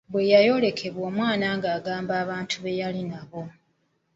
Bwe 0.11 0.29
yayolekebwa 0.33 1.01
omwana 1.09 1.47
n'agamba 1.63 2.13
abantu 2.23 2.55
be 2.63 2.71
yali 2.79 3.01
nabo. 3.09 3.41